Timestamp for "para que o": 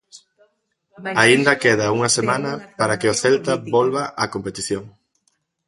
2.79-3.17